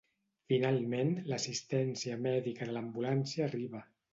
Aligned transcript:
Finalment, 0.53 1.11
l'assistència 1.33 2.17
mèdica 2.25 2.71
de 2.71 2.77
l'ambulància 2.79 3.47
arriba. 3.51 3.87